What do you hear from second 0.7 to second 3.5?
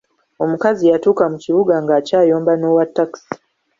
yatuuka mu kibuga ng'akyayomba n'owa takisi.